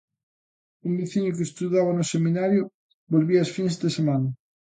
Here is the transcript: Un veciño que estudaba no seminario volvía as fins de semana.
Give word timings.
Un 0.87 0.93
veciño 0.99 1.35
que 1.35 1.45
estudaba 1.49 1.91
no 1.95 2.09
seminario 2.13 2.63
volvía 3.13 3.39
as 3.43 3.53
fins 3.55 3.75
de 3.83 3.89
semana. 3.97 4.27